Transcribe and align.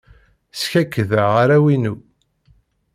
Skakkḍeɣ 0.59 1.31
arraw-inu. 1.41 1.95